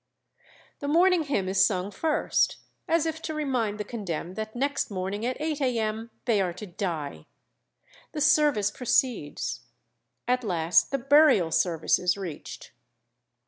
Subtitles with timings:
[0.79, 2.57] "The morning hymn is sung first,
[2.87, 6.09] as if to remind the condemned that next morning at eight a.m.
[6.25, 7.27] they are to die.
[8.13, 9.61] The service proceeds.
[10.27, 12.71] At last the burial service is reached.